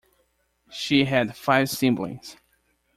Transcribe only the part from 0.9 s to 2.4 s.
had five siblings.